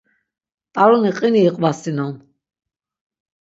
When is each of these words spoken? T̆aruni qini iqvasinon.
T̆aruni 0.73 1.11
qini 1.17 1.41
iqvasinon. 1.49 2.13